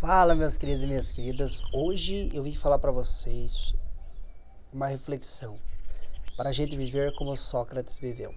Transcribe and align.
Fala, 0.00 0.34
meus 0.34 0.56
queridos 0.56 0.82
e 0.82 0.86
minhas 0.86 1.12
queridas. 1.12 1.60
Hoje 1.74 2.30
eu 2.32 2.42
vim 2.42 2.54
falar 2.54 2.78
para 2.78 2.90
vocês 2.90 3.74
uma 4.72 4.86
reflexão 4.86 5.58
para 6.38 6.48
a 6.48 6.52
gente 6.52 6.74
viver 6.74 7.14
como 7.16 7.36
Sócrates 7.36 7.98
viveu. 7.98 8.34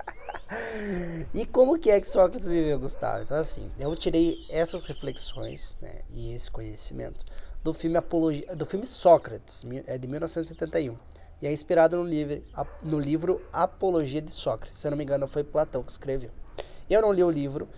e 1.34 1.44
como 1.44 1.78
que 1.78 1.90
é 1.90 2.00
que 2.00 2.08
Sócrates 2.08 2.48
viveu, 2.48 2.80
Gustavo? 2.80 3.22
Então, 3.22 3.36
assim, 3.36 3.70
eu 3.78 3.94
tirei 3.94 4.46
essas 4.48 4.82
reflexões 4.84 5.76
né, 5.82 6.00
e 6.08 6.32
esse 6.32 6.50
conhecimento 6.50 7.22
do 7.62 7.74
filme 7.74 7.98
Apologia, 7.98 8.56
do 8.56 8.64
filme 8.64 8.86
Sócrates, 8.86 9.62
é 9.86 9.98
de 9.98 10.08
1971. 10.08 10.96
E 11.42 11.46
é 11.46 11.52
inspirado 11.52 11.98
no 11.98 12.04
livro, 12.04 12.42
no 12.82 12.98
livro 12.98 13.46
Apologia 13.52 14.22
de 14.22 14.32
Sócrates. 14.32 14.78
Se 14.78 14.86
eu 14.86 14.90
não 14.90 14.96
me 14.96 15.04
engano, 15.04 15.28
foi 15.28 15.44
Platão 15.44 15.82
que 15.82 15.92
escreveu. 15.92 16.30
Eu 16.88 17.02
não 17.02 17.12
li 17.12 17.22
o 17.22 17.30
livro, 17.30 17.68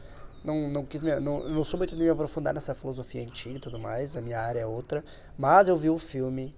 não, 0.49 0.69
não 0.71 0.85
quis 0.85 1.03
me, 1.03 1.15
não, 1.21 1.47
não 1.47 1.63
sou 1.63 1.77
muito 1.77 1.95
de 1.95 2.03
me 2.03 2.09
aprofundar 2.09 2.55
nessa 2.55 2.75
filosofia 2.75 3.23
antiga 3.23 3.59
e 3.59 3.61
tudo 3.61 3.79
mais, 3.79 4.17
a 4.17 4.23
minha 4.23 4.41
área 4.41 4.61
é 4.61 4.67
outra, 4.67 5.05
mas 5.37 5.69
eu 5.69 5.77
vi 5.77 5.91
o 5.91 5.99
filme 5.99 6.57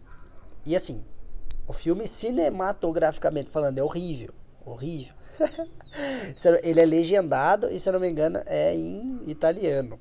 e 0.65 0.77
assim, 0.77 1.05
o 1.67 1.73
filme 1.73 2.07
cinematograficamente 2.07 3.51
falando 3.51 3.79
é 3.79 3.83
horrível, 3.83 4.33
horrível. 4.65 5.15
Ele 6.63 6.81
é 6.81 6.87
legendado 6.87 7.69
e 7.71 7.81
se 7.81 7.89
eu 7.89 7.95
não 7.95 8.01
me 8.01 8.09
engano 8.09 8.41
é 8.47 8.75
em 8.75 9.29
italiano. 9.29 9.99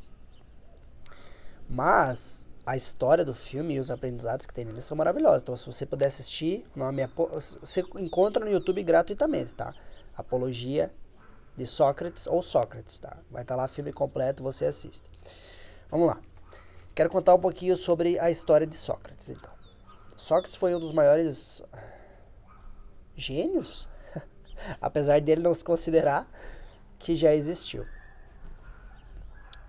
Mas 1.67 2.47
a 2.65 2.75
história 2.75 3.25
do 3.25 3.33
filme 3.33 3.75
e 3.75 3.79
os 3.79 3.89
aprendizados 3.89 4.45
que 4.45 4.53
tem 4.53 4.65
nele 4.65 4.81
são 4.81 4.97
maravilhosos. 4.97 5.41
Então, 5.41 5.55
se 5.55 5.65
você 5.65 5.85
puder 5.85 6.07
assistir, 6.07 6.65
o 6.75 6.79
nome 6.79 7.01
é, 7.01 7.09
você 7.15 7.83
encontra 7.97 8.43
no 8.43 8.51
YouTube 8.51 8.83
gratuitamente, 8.83 9.53
tá? 9.53 9.73
Apologia 10.15 10.91
de 11.59 11.67
Sócrates 11.67 12.25
ou 12.25 12.41
Sócrates, 12.41 12.99
tá? 12.99 13.17
Vai 13.29 13.41
estar 13.41 13.55
tá 13.55 13.61
lá 13.61 13.67
filme 13.67 13.91
completo, 13.91 14.41
você 14.41 14.63
assiste. 14.63 15.03
Vamos 15.91 16.07
lá. 16.07 16.17
Quero 16.95 17.09
contar 17.09 17.35
um 17.35 17.39
pouquinho 17.39 17.75
sobre 17.75 18.17
a 18.17 18.31
história 18.31 18.65
de 18.65 18.77
Sócrates, 18.77 19.29
então. 19.29 19.51
Sócrates 20.15 20.55
foi 20.55 20.73
um 20.73 20.79
dos 20.79 20.93
maiores 20.93 21.61
gênios, 23.13 23.89
apesar 24.79 25.19
dele 25.19 25.41
não 25.41 25.53
se 25.53 25.63
considerar 25.63 26.25
que 26.97 27.13
já 27.13 27.35
existiu. 27.35 27.85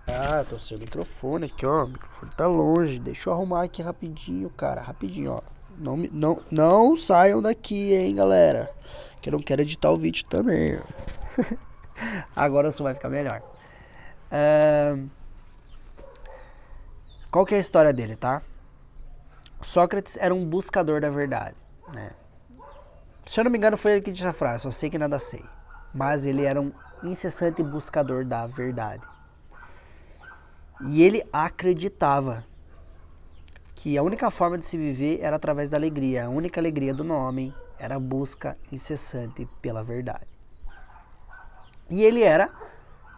Ah, 0.07 0.45
tô 0.49 0.57
sem 0.57 0.77
o 0.77 0.79
microfone 0.79 1.47
aqui, 1.47 1.65
ó. 1.65 1.83
O 1.83 1.89
microfone 1.89 2.31
tá 2.37 2.47
longe. 2.47 2.99
Deixa 2.99 3.29
eu 3.29 3.33
arrumar 3.33 3.63
aqui 3.63 3.81
rapidinho, 3.81 4.49
cara. 4.49 4.81
Rapidinho, 4.81 5.33
ó. 5.33 5.41
Não, 5.77 5.97
não, 5.97 6.41
não 6.49 6.95
saiam 6.95 7.41
daqui, 7.41 7.93
hein, 7.93 8.15
galera. 8.15 8.73
Que 9.21 9.29
eu 9.29 9.33
não 9.33 9.41
quero 9.41 9.61
editar 9.61 9.91
o 9.91 9.97
vídeo 9.97 10.25
também. 10.29 10.79
Agora 12.35 12.69
o 12.69 12.71
som 12.71 12.83
vai 12.83 12.93
ficar 12.93 13.09
melhor. 13.09 13.41
Uh, 14.31 15.09
qual 17.29 17.45
que 17.45 17.53
é 17.53 17.57
a 17.57 17.61
história 17.61 17.93
dele, 17.93 18.15
tá? 18.15 18.41
Sócrates 19.61 20.17
era 20.17 20.33
um 20.33 20.45
buscador 20.45 21.01
da 21.01 21.09
verdade, 21.09 21.55
né? 21.93 22.11
Se 23.25 23.39
eu 23.39 23.43
não 23.43 23.51
me 23.51 23.57
engano, 23.57 23.77
foi 23.77 23.93
ele 23.93 24.01
que 24.01 24.11
disse 24.11 24.25
a 24.25 24.33
frase: 24.33 24.63
só 24.63 24.71
sei 24.71 24.89
que 24.89 24.97
nada 24.97 25.19
sei. 25.19 25.43
Mas 25.93 26.25
ele 26.25 26.43
era 26.43 26.59
um 26.59 26.71
incessante 27.03 27.61
buscador 27.61 28.25
da 28.25 28.47
verdade. 28.47 29.03
E 30.87 31.03
ele 31.03 31.23
acreditava 31.31 32.43
que 33.75 33.97
a 33.97 34.03
única 34.03 34.31
forma 34.31 34.57
de 34.57 34.65
se 34.65 34.77
viver 34.77 35.19
era 35.21 35.35
através 35.35 35.69
da 35.69 35.77
alegria. 35.77 36.25
A 36.25 36.29
única 36.29 36.59
alegria 36.59 36.93
do 36.93 37.09
homem 37.11 37.53
era 37.79 37.95
a 37.95 37.99
busca 37.99 38.57
incessante 38.71 39.47
pela 39.61 39.83
verdade. 39.83 40.30
E 41.91 42.03
ele 42.03 42.23
era 42.23 42.49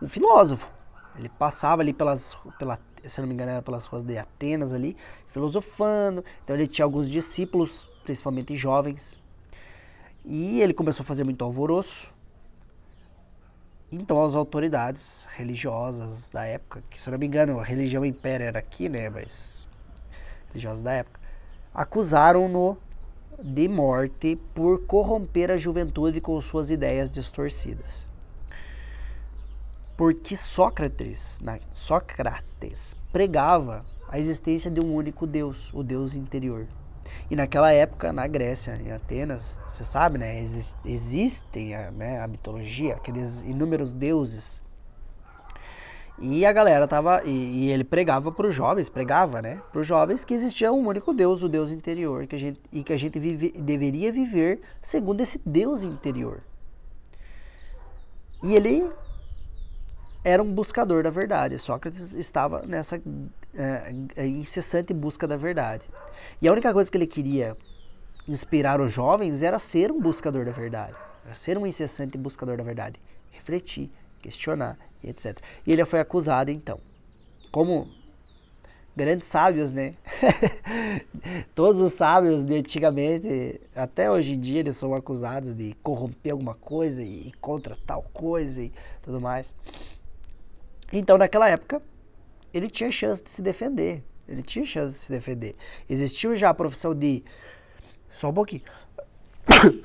um 0.01 0.09
filósofo. 0.09 0.67
Ele 1.15 1.29
passava 1.29 1.83
ali 1.83 1.93
pelas, 1.93 2.35
pela, 2.57 2.79
se 3.07 3.21
não 3.21 3.27
me 3.27 3.35
engano, 3.35 3.51
era 3.51 3.61
pelas 3.61 3.85
ruas 3.85 4.03
de 4.03 4.17
Atenas 4.17 4.73
ali, 4.73 4.97
filosofando. 5.27 6.25
Então 6.43 6.55
ele 6.55 6.67
tinha 6.67 6.83
alguns 6.83 7.09
discípulos, 7.09 7.87
principalmente 8.03 8.55
jovens. 8.55 9.15
E 10.25 10.59
ele 10.59 10.73
começou 10.73 11.03
a 11.03 11.05
fazer 11.05 11.23
muito 11.23 11.43
alvoroço. 11.43 12.11
Então 13.91 14.25
as 14.25 14.35
autoridades 14.35 15.27
religiosas 15.35 16.31
da 16.31 16.43
época, 16.43 16.83
que 16.89 16.99
se 16.99 17.11
não 17.11 17.17
me 17.19 17.27
engano 17.27 17.59
a 17.59 17.63
religião 17.63 18.03
império 18.03 18.47
era 18.47 18.57
aqui, 18.57 18.89
né, 18.89 19.07
mas 19.07 19.67
religiosas 20.47 20.81
da 20.81 20.93
época, 20.93 21.19
acusaram-no 21.71 22.75
de 23.39 23.67
morte 23.67 24.35
por 24.55 24.83
corromper 24.87 25.51
a 25.51 25.57
juventude 25.57 26.19
com 26.19 26.41
suas 26.41 26.71
ideias 26.71 27.11
distorcidas. 27.11 28.11
Porque 29.95 30.35
Sócrates, 30.35 31.41
Sócrates 31.73 32.95
pregava 33.11 33.85
a 34.09 34.17
existência 34.17 34.69
de 34.69 34.79
um 34.79 34.93
único 34.93 35.25
Deus, 35.25 35.71
o 35.73 35.83
Deus 35.83 36.13
interior. 36.13 36.67
E 37.29 37.35
naquela 37.35 37.71
época, 37.71 38.11
na 38.11 38.27
Grécia, 38.27 38.79
em 38.79 38.91
Atenas, 38.91 39.57
você 39.69 39.83
sabe, 39.83 40.17
né, 40.17 40.39
exist, 40.41 40.75
existem 40.85 41.75
a, 41.75 41.91
né, 41.91 42.19
a 42.21 42.27
mitologia, 42.27 42.95
aqueles 42.95 43.41
inúmeros 43.41 43.93
deuses. 43.93 44.61
E 46.19 46.45
a 46.45 46.53
galera 46.53 46.87
tava, 46.87 47.23
e, 47.25 47.65
e 47.65 47.71
ele 47.71 47.83
pregava 47.83 48.31
para 48.31 48.47
os 48.47 48.53
jovens, 48.53 48.87
pregava, 48.87 49.41
né, 49.41 49.61
para 49.71 49.81
os 49.81 49.87
jovens 49.87 50.23
que 50.23 50.33
existia 50.33 50.71
um 50.71 50.87
único 50.87 51.13
Deus, 51.13 51.41
o 51.41 51.49
Deus 51.49 51.71
interior, 51.71 52.27
que 52.27 52.35
a 52.35 52.39
gente, 52.39 52.61
e 52.71 52.83
que 52.83 52.93
a 52.93 52.97
gente 52.97 53.19
vive, 53.19 53.51
deveria 53.51 54.11
viver 54.11 54.61
segundo 54.81 55.21
esse 55.21 55.39
Deus 55.45 55.81
interior. 55.81 56.43
E 58.43 58.55
ele 58.55 58.87
era 60.23 60.41
um 60.41 60.51
buscador 60.51 61.03
da 61.03 61.09
verdade. 61.09 61.59
Sócrates 61.59 62.13
estava 62.13 62.65
nessa 62.65 63.01
é, 63.53 64.25
incessante 64.25 64.93
busca 64.93 65.27
da 65.27 65.35
verdade. 65.35 65.83
E 66.41 66.47
a 66.47 66.51
única 66.51 66.71
coisa 66.73 66.89
que 66.89 66.97
ele 66.97 67.07
queria 67.07 67.55
inspirar 68.27 68.79
os 68.79 68.91
jovens 68.91 69.41
era 69.41 69.59
ser 69.59 69.91
um 69.91 69.99
buscador 69.99 70.45
da 70.45 70.51
verdade, 70.51 70.95
era 71.25 71.35
ser 71.35 71.57
um 71.57 71.67
incessante 71.67 72.17
buscador 72.17 72.57
da 72.57 72.63
verdade, 72.63 72.99
refletir, 73.31 73.91
questionar, 74.21 74.77
etc. 75.03 75.37
E 75.67 75.71
ele 75.71 75.83
foi 75.83 75.99
acusado 75.99 76.49
então, 76.49 76.79
como 77.51 77.89
grandes 78.95 79.27
sábios, 79.27 79.73
né? 79.73 79.93
Todos 81.53 81.81
os 81.81 81.93
sábios 81.93 82.45
de 82.45 82.55
antigamente, 82.55 83.59
até 83.75 84.09
hoje 84.09 84.35
em 84.35 84.39
dia, 84.39 84.59
eles 84.59 84.77
são 84.77 84.93
acusados 84.93 85.53
de 85.53 85.75
corromper 85.83 86.31
alguma 86.31 86.55
coisa 86.55 87.01
e 87.03 87.31
contra 87.41 87.75
tal 87.85 88.03
coisa 88.13 88.61
e 88.61 88.71
tudo 89.01 89.19
mais. 89.19 89.53
Então, 90.95 91.17
naquela 91.17 91.49
época, 91.49 91.81
ele 92.53 92.69
tinha 92.69 92.91
chance 92.91 93.23
de 93.23 93.31
se 93.31 93.41
defender. 93.41 94.03
Ele 94.27 94.43
tinha 94.43 94.63
chance 94.63 94.93
de 94.93 94.99
se 94.99 95.11
defender. 95.11 95.55
Existiu 95.89 96.35
já 96.35 96.49
a 96.49 96.53
profissão 96.53 96.93
de. 96.93 97.23
Só 98.11 98.29
um 98.29 98.33
pouquinho. 98.33 98.61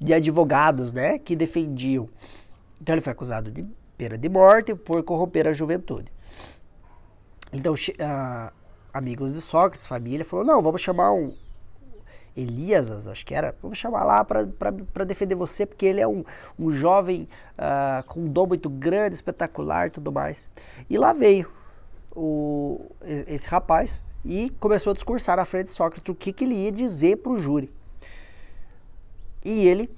de 0.00 0.14
advogados, 0.14 0.92
né? 0.92 1.18
Que 1.18 1.34
defendiam. 1.34 2.08
Então 2.80 2.94
ele 2.94 3.02
foi 3.02 3.12
acusado 3.12 3.50
de 3.50 3.66
pena 3.98 4.16
de 4.16 4.28
morte 4.28 4.76
por 4.76 5.02
corromper 5.02 5.48
a 5.48 5.52
juventude. 5.52 6.12
Então, 7.52 7.74
uh, 7.74 8.52
amigos 8.92 9.32
de 9.32 9.40
Sócrates, 9.40 9.86
família, 9.86 10.24
falou: 10.24 10.44
não, 10.44 10.62
vamos 10.62 10.80
chamar 10.80 11.12
um, 11.12 11.36
Elias, 12.36 13.08
acho 13.08 13.24
que 13.24 13.34
era, 13.34 13.54
vamos 13.62 13.78
chamar 13.78 14.04
lá 14.04 14.24
para 14.24 15.04
defender 15.04 15.34
você, 15.34 15.64
porque 15.64 15.86
ele 15.86 16.00
é 16.00 16.06
um, 16.06 16.22
um 16.58 16.70
jovem 16.70 17.26
uh, 17.58 18.06
com 18.06 18.20
um 18.20 18.28
dom 18.28 18.46
muito 18.46 18.68
grande, 18.68 19.14
espetacular 19.14 19.86
e 19.86 19.90
tudo 19.90 20.12
mais. 20.12 20.50
E 20.90 20.98
lá 20.98 21.12
veio 21.14 21.50
o, 22.14 22.90
esse 23.26 23.48
rapaz 23.48 24.04
e 24.24 24.50
começou 24.60 24.90
a 24.90 24.94
discursar 24.94 25.36
na 25.36 25.44
frente 25.44 25.66
de 25.66 25.72
Sócrates 25.72 26.08
o 26.08 26.14
que, 26.14 26.32
que 26.32 26.44
ele 26.44 26.54
ia 26.54 26.72
dizer 26.72 27.16
para 27.16 27.32
o 27.32 27.38
júri. 27.38 27.72
E 29.44 29.66
ele 29.66 29.88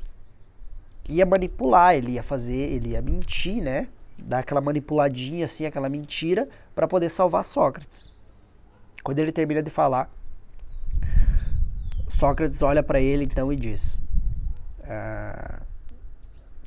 ia 1.08 1.24
manipular, 1.24 1.94
ele 1.94 2.12
ia 2.12 2.22
fazer, 2.22 2.54
ele 2.54 2.90
ia 2.90 3.02
mentir, 3.02 3.62
né? 3.62 3.88
Dar 4.18 4.40
aquela 4.40 4.60
manipuladinha 4.60 5.46
assim, 5.46 5.64
aquela 5.64 5.88
mentira, 5.88 6.48
para 6.74 6.86
poder 6.86 7.08
salvar 7.08 7.42
Sócrates. 7.44 8.12
Quando 9.02 9.18
ele 9.18 9.32
termina 9.32 9.62
de 9.62 9.70
falar, 9.70 10.10
Sócrates 12.08 12.62
olha 12.62 12.82
para 12.82 13.00
ele 13.00 13.24
então 13.24 13.52
e 13.52 13.56
diz: 13.56 13.98
ah, 14.84 15.62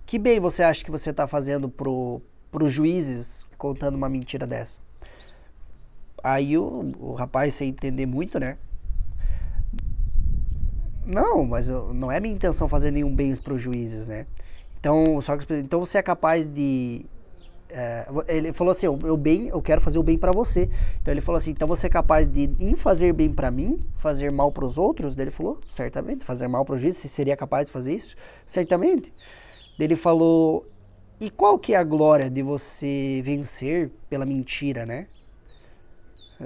Que 0.06 0.18
bem 0.20 0.40
você 0.40 0.64
acha 0.64 0.84
que 0.84 0.92
você 0.92 1.10
está 1.10 1.28
fazendo 1.28 1.70
pro, 1.70 2.22
os 2.52 2.72
juízes 2.72 3.46
contando 3.58 3.96
uma 3.96 4.10
mentira 4.10 4.46
dessa? 4.46 4.80
Aí 6.24 6.58
o, 6.58 6.92
o 7.00 7.14
rapaz, 7.14 7.56
sem 7.56 7.70
entender 7.70 8.06
muito, 8.06 8.40
né? 8.40 8.58
Não, 11.06 11.44
mas 11.46 11.68
não 11.68 12.12
é 12.12 12.20
minha 12.20 12.34
intenção 12.34 12.68
fazer 12.68 12.92
nenhum 12.92 13.14
bem 13.14 13.36
para 13.36 13.54
os 13.54 13.62
juízes, 13.62 14.06
né? 14.06 14.28
Então, 14.80 15.20
Sócrates, 15.22 15.58
então 15.60 15.80
você 15.80 15.98
é 15.98 16.04
capaz 16.04 16.46
de 16.46 17.06
é, 17.74 18.06
ele 18.28 18.54
falou 18.54 18.72
assim, 18.72 18.86
eu, 18.86 19.18
bem, 19.18 19.48
eu 19.48 19.62
quero 19.62 19.80
fazer 19.82 19.98
o 19.98 20.04
bem 20.04 20.18
para 20.18 20.32
você. 20.32 20.70
Então 21.02 21.14
ele 21.14 21.22
falou 21.22 21.38
assim, 21.38 21.52
então 21.52 21.68
você 21.68 21.88
é 21.88 21.90
capaz 21.90 22.28
de 22.28 22.50
em 22.60 22.76
fazer 22.76 23.14
bem 23.14 23.32
para 23.32 23.50
mim, 23.50 23.80
fazer 23.98 24.32
mal 24.32 24.52
para 24.52 24.66
os 24.66 24.78
outros? 24.78 25.16
Daí 25.16 25.26
ele 25.26 25.32
falou, 25.32 25.60
certamente, 25.70 26.26
fazer 26.26 26.48
mal 26.48 26.66
para 26.66 26.76
os 26.76 26.82
juízes, 26.82 27.02
você 27.02 27.08
seria 27.08 27.36
capaz 27.38 27.66
de 27.68 27.72
fazer 27.72 27.94
isso? 27.94 28.16
Certamente. 28.46 29.12
Daí 29.78 29.88
ele 29.88 29.96
falou, 29.96 30.66
E 31.22 31.30
qual 31.30 31.60
que 31.60 31.76
é 31.76 31.78
a 31.78 31.84
glória 31.84 32.32
de 32.32 32.42
você 32.42 33.22
vencer 33.24 33.92
pela 34.10 34.26
mentira, 34.26 34.88
né? 34.88 35.08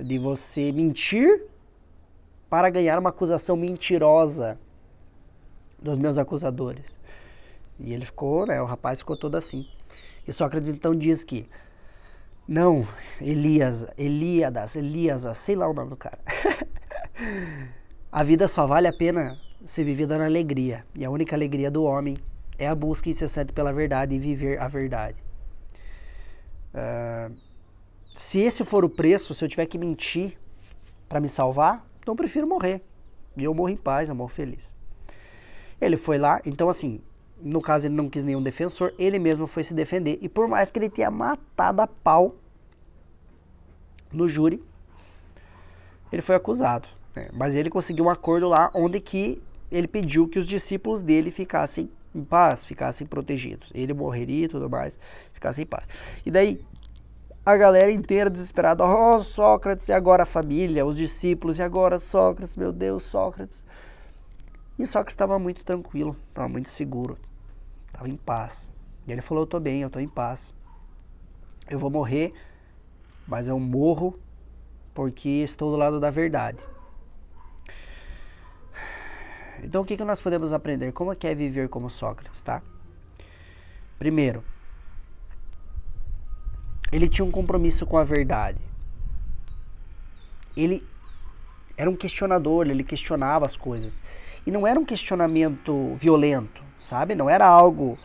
De 0.06 0.19
você 0.19 0.69
mentir 0.74 1.45
para 2.50 2.69
ganhar 2.69 3.00
uma 3.00 3.10
acusação 3.10 3.56
mentirosa 3.56 4.60
dos 5.81 5.98
meus 5.98 6.18
acusadores. 6.18 7.00
E 7.80 7.94
ele 7.94 8.04
ficou, 8.04 8.45
né? 8.45 8.62
O 8.62 8.66
rapaz 8.66 9.00
ficou 9.00 9.16
todo 9.16 9.36
assim. 9.36 9.66
E 10.27 10.33
Sócrates 10.33 10.74
então 10.74 10.95
diz 10.95 11.24
que 11.24 11.48
não, 12.48 12.88
Elias, 13.19 13.88
Eliadas, 13.98 14.75
Elias, 14.75 15.25
sei 15.36 15.56
lá 15.56 15.68
o 15.68 15.74
nome 15.74 15.89
do 15.89 15.98
cara. 15.98 16.19
a 18.12 18.24
vida 18.24 18.48
só 18.48 18.68
vale 18.68 18.88
a 18.88 18.94
pena 18.94 19.39
ser 19.62 19.83
vivida 19.83 20.18
na 20.18 20.25
alegria. 20.25 20.86
E 20.94 21.04
a 21.04 21.10
única 21.10 21.36
alegria 21.36 21.72
do 21.72 21.83
homem 21.83 22.16
é 22.57 22.68
a 22.68 22.75
busca 22.75 23.10
incessante 23.10 23.51
pela 23.51 23.74
verdade 23.74 24.16
e 24.16 24.19
viver 24.19 24.60
a 24.60 24.68
verdade. 24.68 25.18
Uh, 26.74 27.36
se 28.16 28.39
esse 28.39 28.63
for 28.63 28.86
o 28.86 28.95
preço, 28.95 29.33
se 29.33 29.44
eu 29.44 29.50
tiver 29.50 29.66
que 29.66 29.77
mentir 29.77 30.38
para 31.10 31.19
me 31.19 31.27
salvar, 31.27 31.86
então 32.00 32.13
eu 32.13 32.18
prefiro 32.18 32.48
morrer. 32.48 32.81
E 33.36 33.44
eu 33.44 33.54
morro 33.54 33.69
em 33.69 33.77
paz, 33.77 34.07
eu 34.07 34.16
morro 34.16 34.30
feliz. 34.30 34.75
Ele 35.81 35.98
foi 35.98 36.18
lá, 36.18 36.39
então 36.45 36.69
assim, 36.69 37.01
no 37.45 37.62
caso 37.62 37.88
ele 37.88 37.94
não 37.94 38.09
quis 38.09 38.24
nenhum 38.24 38.42
defensor, 38.42 38.94
ele 38.97 39.19
mesmo 39.19 39.45
foi 39.45 39.63
se 39.63 39.74
defender. 39.74 40.18
E 40.21 40.27
por 40.27 40.47
mais 40.47 40.71
que 40.71 40.80
ele 40.80 40.89
tenha 40.89 41.12
matado 41.12 41.81
a 41.81 41.88
pau 41.88 42.36
no 44.12 44.27
júri, 44.27 44.63
ele 46.12 46.21
foi 46.21 46.36
acusado. 46.36 46.88
Né? 47.15 47.30
Mas 47.33 47.53
ele 47.53 47.69
conseguiu 47.69 48.06
um 48.06 48.09
acordo 48.09 48.47
lá 48.47 48.71
onde 48.74 49.00
que 49.00 49.42
ele 49.71 49.88
pediu 49.88 50.27
que 50.27 50.39
os 50.39 50.47
discípulos 50.47 51.01
dele 51.01 51.30
ficassem 51.30 51.89
em 52.15 52.24
paz, 52.24 52.65
ficassem 52.65 53.06
protegidos. 53.06 53.69
Ele 53.75 53.94
morreria 53.94 54.45
e 54.45 54.48
tudo 54.48 54.69
mais, 54.69 54.98
ficassem 55.31 55.63
em 55.63 55.68
paz. 55.68 55.88
E 56.25 56.31
daí 56.31 56.65
a 57.45 57.56
galera 57.56 57.91
inteira 57.91 58.27
desesperada, 58.27 58.83
oh 58.83 59.19
Sócrates, 59.19 59.88
e 59.88 59.94
agora 59.94 60.24
a 60.24 60.25
família, 60.25 60.83
os 60.83 60.95
discípulos, 60.95 61.59
e 61.59 61.63
agora 61.63 62.00
Sócrates, 62.00 62.57
meu 62.57 62.74
Deus, 62.74 63.03
Sócrates. 63.03 63.63
E 64.80 64.86
Sócrates 64.86 65.13
estava 65.13 65.38
muito 65.38 65.63
tranquilo, 65.63 66.15
estava 66.30 66.50
muito 66.50 66.69
seguro, 66.69 67.18
estava 67.95 68.09
em 68.09 68.18
paz. 68.18 68.71
E 69.07 69.12
ele 69.12 69.21
falou: 69.21 69.44
Eu 69.44 69.45
estou 69.45 69.59
bem, 69.59 69.81
eu 69.81 69.88
estou 69.88 70.01
em 70.01 70.07
paz. 70.07 70.53
Eu 71.69 71.80
vou 71.80 71.89
morrer, 71.89 72.33
mas 73.27 73.47
eu 73.47 73.59
morro 73.59 74.19
porque 74.94 75.30
estou 75.30 75.71
do 75.71 75.77
lado 75.77 76.00
da 76.00 76.12
verdade. 76.12 76.59
Então, 79.63 79.81
o 79.81 79.86
que, 79.86 79.97
que 79.97 80.03
nós 80.03 80.21
podemos 80.21 80.53
aprender? 80.53 80.92
Como 80.92 81.12
é 81.12 81.15
que 81.15 81.25
é 81.25 81.33
viver 81.33 81.69
como 81.69 81.89
Sócrates, 81.89 82.42
tá? 82.44 82.62
Primeiro, 83.98 84.44
ele 86.91 87.09
tinha 87.09 87.25
um 87.25 87.31
compromisso 87.31 87.86
com 87.86 87.98
a 87.98 88.03
verdade. 88.03 88.62
Ele 90.56 90.86
era 91.75 91.89
um 91.89 91.95
questionador, 91.95 92.68
ele 92.68 92.83
questionava 92.83 93.45
as 93.45 93.57
coisas. 93.57 94.03
E 94.45 94.51
não 94.51 94.68
era 94.68 94.80
um 94.80 94.86
questionamento 94.86 95.95
violento, 95.95 96.62
sabe? 96.80 97.16
Não 97.16 97.30
era 97.30 97.45
algo. 97.45 97.98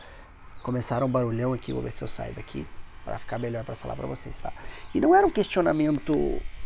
Começaram 0.63 1.07
um 1.07 1.09
barulhão 1.09 1.53
aqui, 1.53 1.73
vou 1.73 1.81
ver 1.81 1.91
se 1.91 2.03
eu 2.03 2.07
saio 2.07 2.33
daqui 2.33 2.65
para 3.03 3.17
ficar 3.17 3.39
melhor 3.39 3.63
para 3.63 3.75
falar 3.75 3.95
para 3.95 4.07
vocês, 4.07 4.37
tá? 4.39 4.53
E 4.93 5.01
não 5.01 5.15
era 5.15 5.25
um 5.25 5.29
questionamento 5.29 6.13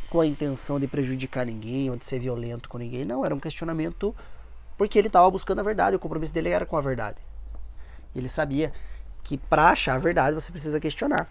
com 0.10 0.22
a 0.22 0.26
intenção 0.28 0.80
de 0.80 0.88
prejudicar 0.88 1.46
ninguém 1.46 1.90
ou 1.90 1.96
de 1.96 2.06
ser 2.06 2.20
violento 2.20 2.70
com 2.70 2.78
ninguém, 2.78 3.06
não, 3.06 3.26
era 3.26 3.34
um 3.34 3.40
questionamento 3.40 4.16
porque 4.78 5.00
ele 5.00 5.08
estava 5.08 5.30
buscando 5.32 5.60
a 5.60 5.64
verdade, 5.64 5.96
o 5.96 6.00
compromisso 6.00 6.34
dele 6.34 6.50
era 6.50 6.66
com 6.66 6.78
a 6.78 6.82
verdade. 6.82 7.18
Ele 8.14 8.28
sabia 8.28 8.74
que 9.24 9.38
para 9.38 9.70
achar 9.70 9.96
a 9.96 10.00
verdade 10.00 10.36
você 10.36 10.52
precisa 10.52 10.80
questionar. 10.80 11.28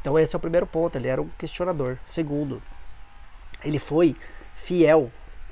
Então 0.00 0.18
esse 0.18 0.34
é 0.34 0.36
o 0.36 0.40
primeiro 0.40 0.66
ponto, 0.66 0.96
ele 0.96 1.08
era 1.08 1.20
um 1.22 1.28
questionador. 1.30 1.98
Segundo, 2.06 2.62
ele 3.64 3.78
foi 3.78 4.16
fiel 4.54 5.10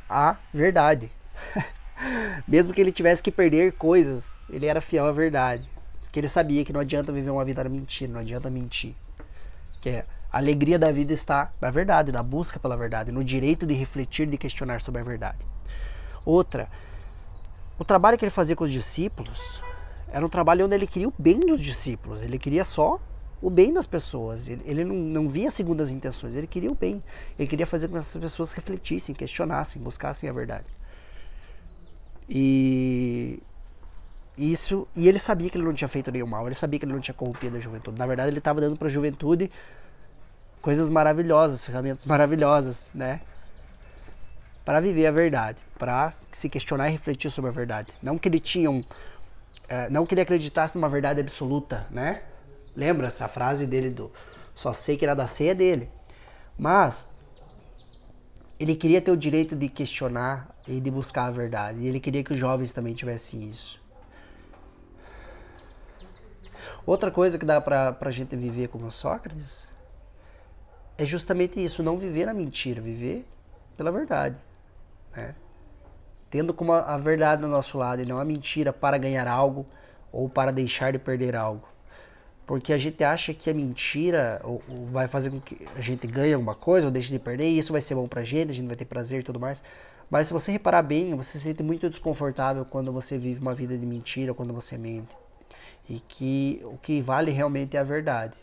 à 0.09 0.37
verdade. 0.53 1.11
Mesmo 2.47 2.73
que 2.73 2.81
ele 2.81 2.93
tivesse 2.93 3.23
que 3.23 3.31
perder 3.31 3.73
coisas, 3.73 4.47
ele 4.51 4.67
era 4.67 4.81
fiel 4.81 5.07
à 5.07 5.13
verdade. 5.13 5.69
Porque 6.03 6.21
ele 6.21 6.29
sabia 6.29 6.65
que 6.65 6.73
não 6.73 6.81
adianta 6.81 7.13
viver 7.13 7.31
uma 7.31 7.45
vida 7.45 7.63
mentira, 7.69 8.13
não 8.13 8.21
adianta 8.21 8.49
mentir. 8.49 8.95
Que 9.81 9.89
é, 9.91 10.07
a 10.31 10.39
alegria 10.39 10.79
da 10.79 10.91
vida 10.91 11.13
está 11.13 11.51
na 11.61 11.71
verdade, 11.71 12.11
na 12.11 12.23
busca 12.23 12.59
pela 12.59 12.77
verdade, 12.77 13.13
no 13.13 13.23
direito 13.23 13.67
de 13.67 13.75
refletir, 13.75 14.27
de 14.27 14.37
questionar 14.37 14.81
sobre 14.81 15.01
a 15.01 15.05
verdade. 15.05 15.39
Outra, 16.25 16.69
o 17.79 17.85
trabalho 17.85 18.17
que 18.17 18.25
ele 18.25 18.31
fazia 18.31 18.57
com 18.57 18.65
os 18.65 18.73
discípulos 18.73 19.61
era 20.09 20.25
um 20.25 20.29
trabalho 20.29 20.65
onde 20.65 20.75
ele 20.75 20.87
queria 20.87 21.09
o 21.09 21.15
bem 21.19 21.41
dos 21.41 21.61
discípulos, 21.61 22.23
ele 22.23 22.39
queria 22.39 22.65
só 22.65 23.01
o 23.43 23.51
bem 23.51 23.73
das 23.73 23.87
pessoas, 23.87 24.49
ele, 24.49 24.63
ele 24.65 24.85
não, 24.85 24.95
não 24.95 25.29
via 25.29 25.51
segundas 25.51 25.91
intenções, 25.91 26.35
ele 26.35 26.47
queria 26.47 26.71
o 26.71 26.75
bem, 26.75 27.03
ele 27.39 27.49
queria 27.49 27.67
fazer 27.67 27.89
com 27.89 27.93
que 27.93 27.99
essas 27.99 28.17
pessoas 28.17 28.53
refletissem, 28.53 29.15
questionassem, 29.15 29.83
buscassem 29.83 30.31
a 30.31 30.33
verdade. 30.33 30.69
E 32.29 33.43
isso 34.37 34.89
e 34.97 35.09
ele 35.09 35.19
sabia 35.19 35.49
que 35.49 35.57
ele 35.57 35.65
não 35.65 35.75
tinha 35.75 35.89
feito 35.89 36.11
nenhum 36.11 36.27
mal, 36.27 36.47
ele 36.47 36.55
sabia 36.55 36.79
que 36.79 36.85
ele 36.85 36.93
não 36.93 37.01
tinha 37.01 37.15
corrompido 37.15 37.57
a 37.57 37.61
juventude. 37.61 37.99
Na 37.99 38.07
verdade, 38.07 38.31
ele 38.31 38.39
estava 38.39 38.61
dando 38.61 38.77
para 38.77 38.89
a 38.89 38.91
juventude 38.91 39.51
coisas 40.61 40.89
maravilhosas, 40.89 41.65
ferramentas 41.65 42.05
maravilhosas, 42.05 42.91
né? 42.95 43.21
Para 44.65 44.81
viver 44.81 45.07
a 45.07 45.11
verdade 45.13 45.59
para 45.79 46.15
se 46.33 46.49
questionar 46.49 46.89
e 46.89 46.93
refletir 46.93 47.31
sobre 47.31 47.51
a 47.51 47.53
verdade. 47.53 47.93
Não 48.03 48.17
que 48.17 48.29
ele 48.29 48.41
tinha 48.41 48.71
um, 48.71 48.81
é, 49.69 49.91
não 49.91 50.07
que 50.07 50.15
ele 50.15 50.21
acreditasse 50.21 50.75
numa 50.75 50.89
verdade 50.89 51.21
absoluta, 51.21 51.87
né? 51.91 52.23
Lembra 52.77 53.09
essa 53.09 53.29
frase 53.29 53.67
dele 53.67 53.91
do 53.91 54.11
só 54.55 54.73
sei 54.73 54.97
que 54.97 55.05
era 55.05 55.15
da 55.15 55.27
ceia 55.27 55.55
dele. 55.55 55.91
Mas 56.57 57.11
ele 58.59 58.75
queria 58.75 59.01
ter 59.01 59.11
o 59.11 59.17
direito 59.17 59.57
de 59.57 59.69
questionar 59.69 60.45
e 60.67 60.81
de 60.81 60.91
buscar 60.91 61.27
a 61.27 61.31
verdade. 61.31 61.81
E 61.81 61.87
ele 61.87 62.01
queria 62.01 62.23
que 62.23 62.33
os 62.33 62.39
jovens 62.39 62.73
também 62.73 62.95
tivessem 62.95 63.49
isso. 63.49 63.83
Outra 66.87 67.11
coisa 67.11 67.39
que 67.39 67.47
dá 67.47 67.61
pra, 67.61 67.93
pra 67.93 68.11
gente 68.11 68.37
viver 68.37 68.69
como 68.69 68.91
Sócrates 68.91 69.67
é 70.99 71.05
justamente 71.05 71.63
isso, 71.63 71.83
não 71.83 71.99
viver 71.99 72.27
na 72.27 72.35
mentira, 72.35 72.81
viver 72.81 73.27
pela 73.77 73.91
verdade. 73.91 74.37
Né? 75.17 75.35
tendo 76.35 76.53
como 76.53 76.73
a 76.73 76.99
verdade 76.99 77.43
do 77.43 77.47
nosso 77.47 77.79
lado 77.79 78.03
e 78.03 78.05
não 78.05 78.19
a 78.19 78.25
mentira 78.25 78.73
para 78.73 78.99
ganhar 78.99 79.29
algo 79.29 79.65
ou 80.11 80.29
para 80.29 80.51
deixar 80.51 80.91
de 80.91 80.99
perder 80.99 81.37
algo. 81.37 81.69
Porque 82.47 82.73
a 82.73 82.79
gente 82.79 83.03
acha 83.03 83.33
que 83.33 83.49
a 83.49 83.55
mentira 83.55 84.41
ou, 84.45 84.61
ou 84.69 84.87
vai 84.87 85.09
fazer 85.09 85.31
com 85.31 85.41
que 85.41 85.67
a 85.75 85.81
gente 85.81 86.07
ganhe 86.07 86.35
alguma 86.35 86.55
coisa 86.55 86.87
ou 86.87 86.93
deixe 86.93 87.11
de 87.11 87.19
perder, 87.19 87.47
e 87.47 87.59
isso 87.59 87.73
vai 87.73 87.81
ser 87.81 87.95
bom 87.95 88.07
pra 88.07 88.23
gente, 88.23 88.51
a 88.51 88.55
gente 88.55 88.67
vai 88.67 88.77
ter 88.77 88.85
prazer 88.85 89.21
e 89.21 89.23
tudo 89.23 89.41
mais. 89.41 89.63
Mas 90.11 90.27
se 90.27 90.33
você 90.33 90.53
reparar 90.53 90.83
bem, 90.83 91.15
você 91.15 91.39
se 91.39 91.45
sente 91.45 91.63
muito 91.63 91.89
desconfortável 91.89 92.65
quando 92.71 92.93
você 92.93 93.17
vive 93.17 93.41
uma 93.41 93.55
vida 93.55 93.77
de 93.77 93.87
mentira, 93.87 94.35
quando 94.35 94.53
você 94.53 94.77
mente. 94.77 95.17
E 95.89 96.01
que 96.01 96.61
o 96.65 96.77
que 96.77 97.01
vale 97.01 97.31
realmente 97.31 97.77
é 97.77 97.81
a 97.81 97.85
verdade. 97.85 98.35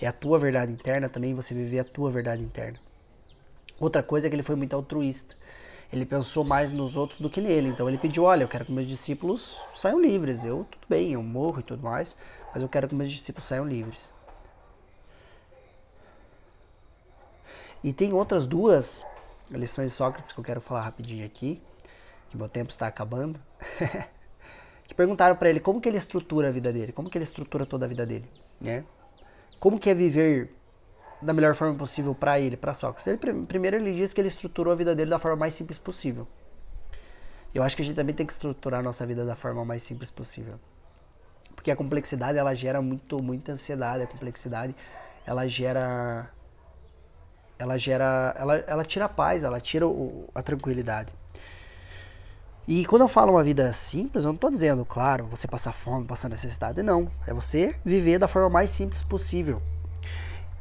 É 0.00 0.06
a 0.06 0.12
tua 0.12 0.38
verdade 0.38 0.72
interna 0.72 1.08
também, 1.08 1.34
você 1.34 1.54
viver 1.54 1.80
a 1.80 1.84
tua 1.84 2.10
verdade 2.10 2.42
interna. 2.42 2.78
Outra 3.80 4.02
coisa 4.02 4.26
é 4.26 4.30
que 4.30 4.36
ele 4.36 4.42
foi 4.42 4.56
muito 4.56 4.76
altruísta 4.76 5.34
ele 5.92 6.04
pensou 6.04 6.44
mais 6.44 6.72
nos 6.72 6.96
outros 6.96 7.20
do 7.20 7.30
que 7.30 7.40
nele. 7.40 7.68
Então 7.68 7.88
ele 7.88 7.98
pediu: 7.98 8.24
olha, 8.24 8.44
eu 8.44 8.48
quero 8.48 8.64
que 8.64 8.72
meus 8.72 8.86
discípulos 8.86 9.58
saiam 9.74 10.00
livres. 10.00 10.44
Eu, 10.44 10.66
tudo 10.70 10.86
bem, 10.88 11.12
eu 11.12 11.22
morro 11.22 11.60
e 11.60 11.62
tudo 11.62 11.82
mais, 11.82 12.16
mas 12.56 12.62
eu 12.62 12.70
quero 12.70 12.88
que 12.88 12.94
meus 12.94 13.10
discípulos 13.10 13.46
saiam 13.46 13.68
livres. 13.68 14.10
E 17.84 17.92
tem 17.92 18.14
outras 18.14 18.46
duas 18.46 19.04
lições 19.50 19.90
de 19.90 19.94
Sócrates 19.94 20.32
que 20.32 20.40
eu 20.40 20.42
quero 20.42 20.62
falar 20.62 20.80
rapidinho 20.80 21.26
aqui, 21.26 21.60
que 22.30 22.36
meu 22.38 22.48
tempo 22.48 22.70
está 22.70 22.86
acabando. 22.86 23.38
que 24.88 24.94
perguntaram 24.94 25.36
para 25.36 25.50
ele 25.50 25.60
como 25.60 25.82
que 25.82 25.86
ele 25.86 25.98
estrutura 25.98 26.48
a 26.48 26.50
vida 26.50 26.72
dele, 26.72 26.92
como 26.92 27.10
que 27.10 27.18
ele 27.18 27.24
estrutura 27.24 27.66
toda 27.66 27.84
a 27.84 27.88
vida 27.88 28.06
dele, 28.06 28.26
né? 28.58 28.86
Como 29.60 29.78
que 29.78 29.90
é 29.90 29.94
viver 29.94 30.50
da 31.20 31.34
melhor 31.34 31.54
forma 31.54 31.76
possível 31.76 32.14
para 32.14 32.40
ele, 32.40 32.56
para 32.56 32.72
Sócrates. 32.72 33.06
Ele, 33.06 33.18
primeiro 33.44 33.76
ele 33.76 33.94
diz 33.94 34.14
que 34.14 34.20
ele 34.22 34.28
estruturou 34.28 34.72
a 34.72 34.76
vida 34.76 34.94
dele 34.94 35.10
da 35.10 35.18
forma 35.18 35.36
mais 35.36 35.52
simples 35.52 35.78
possível. 35.78 36.26
Eu 37.54 37.62
acho 37.62 37.76
que 37.76 37.82
a 37.82 37.84
gente 37.84 37.96
também 37.96 38.14
tem 38.14 38.24
que 38.24 38.32
estruturar 38.32 38.80
a 38.80 38.82
nossa 38.82 39.04
vida 39.04 39.26
da 39.26 39.36
forma 39.36 39.62
mais 39.62 39.82
simples 39.82 40.10
possível. 40.10 40.58
Porque 41.66 41.72
a 41.72 41.76
complexidade 41.76 42.38
ela 42.38 42.54
gera 42.54 42.80
muito 42.80 43.20
muita 43.20 43.50
ansiedade, 43.50 44.00
a 44.00 44.06
complexidade 44.06 44.72
ela 45.26 45.48
gera 45.48 46.30
ela 47.58 47.76
gera 47.76 48.32
ela, 48.38 48.54
ela 48.68 48.84
tira 48.84 49.06
a 49.06 49.08
paz, 49.08 49.42
ela 49.42 49.60
tira 49.60 49.84
o, 49.84 50.30
a 50.32 50.40
tranquilidade. 50.44 51.12
E 52.68 52.86
quando 52.86 53.02
eu 53.02 53.08
falo 53.08 53.32
uma 53.32 53.42
vida 53.42 53.72
simples, 53.72 54.22
eu 54.22 54.28
não 54.28 54.36
estou 54.36 54.48
dizendo, 54.48 54.84
claro, 54.84 55.26
você 55.26 55.48
passar 55.48 55.72
fome, 55.72 56.06
passar 56.06 56.28
necessidade, 56.28 56.84
não. 56.84 57.10
É 57.26 57.34
você 57.34 57.76
viver 57.84 58.20
da 58.20 58.28
forma 58.28 58.48
mais 58.48 58.70
simples 58.70 59.02
possível. 59.02 59.60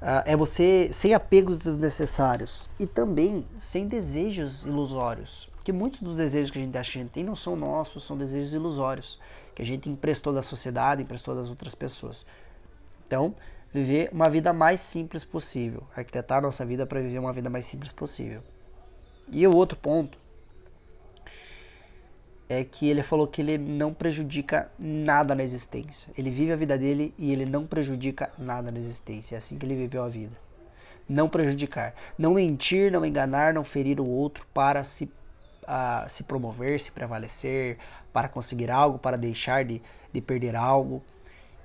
Uh, 0.02 0.26
é 0.26 0.36
você 0.36 0.90
sem 0.92 1.14
apegos 1.14 1.60
desnecessários 1.60 2.68
e 2.80 2.88
também 2.88 3.46
sem 3.60 3.88
desejos 3.88 4.66
ilusórios. 4.66 5.48
Que 5.66 5.74
muitos 5.74 6.00
dos 6.00 6.16
desejos 6.16 6.52
que 6.52 6.60
a 6.60 6.62
gente 6.62 6.78
acha 6.78 6.92
que 6.92 7.00
a 7.00 7.02
gente 7.02 7.12
tem 7.12 7.24
não 7.24 7.36
são 7.36 7.56
nossos, 7.56 8.04
são 8.04 8.16
desejos 8.16 8.54
ilusórios, 8.54 9.20
que 9.56 9.64
a 9.64 9.66
gente 9.66 9.90
emprestou 9.90 10.32
da 10.32 10.44
sociedade, 10.44 11.02
emprestou 11.02 11.34
das 11.34 11.50
outras 11.50 11.74
pessoas. 11.74 12.24
Então, 13.08 13.36
viver 13.74 14.10
uma 14.14 14.30
vida 14.30 14.54
mais 14.54 14.80
simples 14.80 15.26
possível, 15.26 15.82
arquitetar 15.98 16.40
nossa 16.40 16.64
vida 16.64 16.86
para 16.86 17.02
viver 17.02 17.18
uma 17.18 17.34
vida 17.34 17.50
mais 17.50 17.66
simples 17.66 17.92
possível. 17.92 18.44
E 19.28 19.48
o 19.48 19.56
outro 19.56 19.76
ponto 19.76 20.20
é 22.48 22.64
que 22.64 22.88
ele 22.88 23.02
falou 23.02 23.28
que 23.28 23.42
ele 23.42 23.58
não 23.58 23.92
prejudica 23.92 24.72
nada 24.78 25.34
na 25.34 25.44
existência. 25.44 26.14
Ele 26.16 26.30
vive 26.30 26.52
a 26.52 26.56
vida 26.56 26.78
dele 26.78 27.12
e 27.18 27.32
ele 27.32 27.48
não 27.48 27.66
prejudica 27.66 28.32
nada 28.38 28.72
na 28.72 28.78
existência. 28.78 29.34
É 29.34 29.40
assim 29.40 29.58
que 29.58 29.66
ele 29.66 29.76
viveu 29.76 30.04
a 30.04 30.10
vida. 30.10 30.38
Não 31.10 31.28
prejudicar. 31.28 31.96
Não 32.20 32.36
mentir, 32.36 32.92
não 32.92 33.04
enganar, 33.04 33.52
não 33.52 33.64
ferir 33.64 34.00
o 34.00 34.08
outro 34.08 34.46
para 34.54 34.84
se, 34.84 35.12
uh, 35.66 36.10
se 36.10 36.24
promover, 36.24 36.80
se 36.80 36.92
prevalecer, 36.92 37.78
para 38.14 38.28
conseguir 38.28 38.72
algo, 38.72 38.98
para 38.98 39.18
deixar 39.18 39.64
de, 39.66 39.82
de 40.12 40.22
perder 40.22 40.56
algo. 40.56 41.04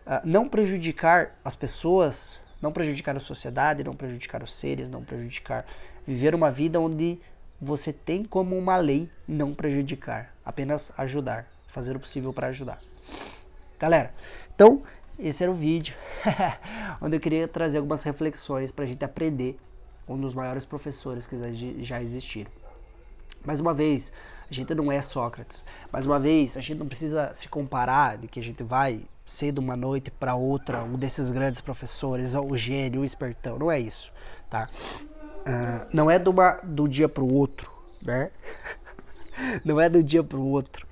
Uh, 0.06 0.20
não 0.24 0.48
prejudicar 0.48 1.38
as 1.44 1.54
pessoas, 1.54 2.40
não 2.60 2.72
prejudicar 2.72 3.16
a 3.16 3.20
sociedade, 3.20 3.84
não 3.84 3.94
prejudicar 3.94 4.42
os 4.42 4.52
seres, 4.52 4.90
não 4.90 5.04
prejudicar. 5.04 5.64
Viver 6.06 6.34
uma 6.34 6.50
vida 6.50 6.80
onde 6.80 7.20
você 7.60 7.92
tem 7.92 8.24
como 8.24 8.56
uma 8.56 8.76
lei 8.78 9.10
não 9.28 9.54
prejudicar, 9.54 10.34
apenas 10.44 10.90
ajudar, 10.96 11.46
fazer 11.66 11.94
o 11.94 12.00
possível 12.00 12.32
para 12.32 12.48
ajudar. 12.48 12.78
Galera, 13.78 14.12
então 14.54 14.82
esse 15.18 15.42
era 15.42 15.52
o 15.52 15.54
vídeo 15.54 15.94
onde 17.00 17.16
eu 17.16 17.20
queria 17.20 17.46
trazer 17.46 17.78
algumas 17.78 18.02
reflexões 18.02 18.72
para 18.72 18.84
a 18.84 18.88
gente 18.88 19.04
aprender 19.04 19.58
um 20.08 20.18
dos 20.18 20.34
maiores 20.34 20.64
professores 20.64 21.26
que 21.26 21.36
já 21.84 22.02
existiram. 22.02 22.50
Mais 23.44 23.60
uma 23.60 23.72
vez, 23.72 24.12
a 24.50 24.54
gente 24.54 24.74
não 24.74 24.90
é 24.90 25.00
Sócrates. 25.00 25.64
Mais 25.92 26.06
uma 26.06 26.18
vez, 26.18 26.56
a 26.56 26.60
gente 26.60 26.78
não 26.78 26.86
precisa 26.86 27.32
se 27.34 27.48
comparar 27.48 28.18
de 28.18 28.28
que 28.28 28.40
a 28.40 28.42
gente 28.42 28.62
vai 28.62 29.02
ser 29.24 29.52
de 29.52 29.60
uma 29.60 29.76
noite 29.76 30.10
para 30.10 30.34
outra 30.34 30.82
um 30.82 30.96
desses 30.96 31.30
grandes 31.30 31.60
professores, 31.60 32.34
o 32.34 32.56
gênio, 32.56 33.02
o 33.02 33.04
espertão. 33.04 33.58
Não 33.58 33.70
é 33.70 33.78
isso, 33.78 34.10
tá? 34.48 34.68
Uh, 35.40 35.86
não 35.92 36.10
é 36.10 36.18
do, 36.18 36.30
uma, 36.30 36.60
do 36.62 36.88
dia 36.88 37.08
para 37.08 37.22
o 37.22 37.32
outro, 37.32 37.70
né? 38.02 38.30
não 39.64 39.80
é 39.80 39.88
do 39.88 40.02
dia 40.02 40.22
para 40.22 40.38
o 40.38 40.48
outro 40.48 40.86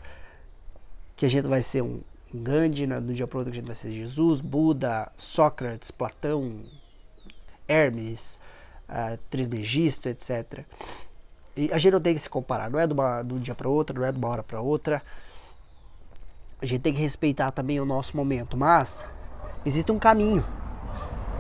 que 1.16 1.26
a 1.26 1.28
gente 1.28 1.48
vai 1.48 1.60
ser 1.60 1.82
um, 1.82 2.00
Gandhi, 2.32 2.86
do 2.86 3.12
dia 3.12 3.26
para 3.26 3.36
o 3.36 3.38
outro 3.40 3.52
que 3.52 3.58
a 3.58 3.60
gente 3.60 3.66
vai 3.66 3.74
ser 3.74 3.90
Jesus, 3.90 4.40
Buda, 4.40 5.10
Sócrates, 5.16 5.90
Platão, 5.90 6.62
Hermes, 7.66 8.38
uh, 8.88 9.18
Trismegisto, 9.28 10.08
etc. 10.08 10.64
E 11.58 11.72
a 11.72 11.78
gente 11.78 11.92
não 11.92 12.00
tem 12.00 12.14
que 12.14 12.20
se 12.20 12.30
comparar, 12.30 12.70
não 12.70 12.78
é 12.78 12.86
de, 12.86 12.92
uma, 12.92 13.22
de 13.22 13.34
um 13.34 13.38
dia 13.38 13.54
para 13.54 13.68
outro, 13.68 13.98
não 13.98 14.06
é 14.06 14.12
de 14.12 14.18
uma 14.18 14.28
hora 14.28 14.42
para 14.42 14.60
outra. 14.60 15.02
A 16.60 16.66
gente 16.66 16.80
tem 16.80 16.94
que 16.94 17.00
respeitar 17.00 17.50
também 17.50 17.80
o 17.80 17.84
nosso 17.84 18.16
momento, 18.16 18.56
mas 18.56 19.04
existe 19.64 19.92
um 19.92 19.98
caminho 19.98 20.44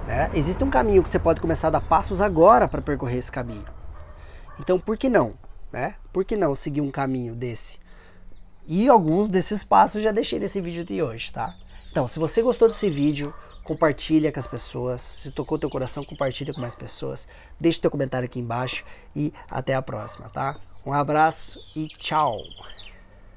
né? 0.08 0.30
Existe 0.32 0.64
um 0.64 0.70
caminho 0.70 1.02
que 1.02 1.10
você 1.10 1.18
pode 1.18 1.38
começar 1.38 1.68
a 1.68 1.72
dar 1.72 1.82
passos 1.82 2.22
agora 2.22 2.66
para 2.66 2.80
percorrer 2.80 3.18
esse 3.18 3.30
caminho. 3.30 3.66
Então, 4.58 4.80
por 4.80 4.96
que 4.96 5.06
não? 5.06 5.34
Né? 5.70 5.96
Por 6.10 6.24
que 6.24 6.34
não 6.34 6.54
seguir 6.54 6.80
um 6.80 6.90
caminho 6.90 7.34
desse? 7.34 7.76
E 8.66 8.88
alguns 8.88 9.28
desses 9.28 9.62
passos 9.62 10.02
já 10.02 10.10
deixei 10.10 10.38
nesse 10.38 10.62
vídeo 10.62 10.82
de 10.82 11.02
hoje, 11.02 11.30
tá? 11.30 11.54
Então, 11.90 12.08
se 12.08 12.18
você 12.18 12.40
gostou 12.40 12.68
desse 12.68 12.88
vídeo, 12.88 13.32
compartilha 13.68 14.32
com 14.32 14.40
as 14.40 14.46
pessoas. 14.46 15.02
Se 15.02 15.30
tocou 15.30 15.58
teu 15.58 15.68
coração, 15.68 16.02
compartilha 16.02 16.54
com 16.54 16.60
mais 16.60 16.74
pessoas. 16.74 17.28
Deixe 17.60 17.78
teu 17.78 17.90
comentário 17.90 18.24
aqui 18.24 18.40
embaixo 18.40 18.82
e 19.14 19.30
até 19.50 19.74
a 19.74 19.82
próxima, 19.82 20.30
tá? 20.30 20.56
Um 20.86 20.94
abraço 20.94 21.60
e 21.76 21.86
tchau! 21.86 22.38